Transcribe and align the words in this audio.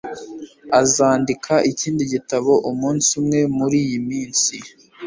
Azandika 0.81 1.53
ikindi 1.71 2.03
gitabo 2.13 2.51
umunsi 2.69 3.09
umwe 3.19 3.39
muriyi 3.57 3.97
minsi 4.09 4.55